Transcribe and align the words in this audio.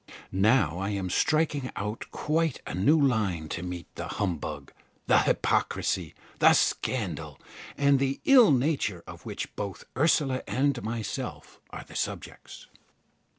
Now 0.31 0.79
I 0.79 0.89
am 0.89 1.11
striking 1.11 1.69
out 1.75 2.05
quite 2.09 2.59
a 2.65 2.73
new 2.73 2.99
line 2.99 3.49
to 3.49 3.61
meet 3.61 3.85
the 3.93 4.07
humbug, 4.07 4.71
the 5.05 5.19
hypocrisy, 5.19 6.15
the 6.39 6.53
scandal, 6.53 7.39
and 7.77 7.99
the 7.99 8.19
ill 8.25 8.49
nature 8.49 9.03
of 9.05 9.27
which 9.27 9.55
both 9.55 9.83
Ursula 9.95 10.41
and 10.47 10.81
myself 10.81 11.61
are 11.69 11.83
the 11.87 11.95
subjects. 11.95 12.65